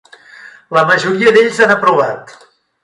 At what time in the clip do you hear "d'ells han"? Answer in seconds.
1.37-1.77